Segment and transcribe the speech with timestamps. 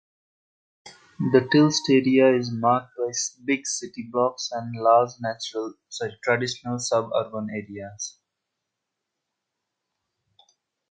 [1.31, 3.13] The Tilst area is marked by
[3.45, 5.11] big city blocks and large
[6.27, 8.17] traditional suburban areas.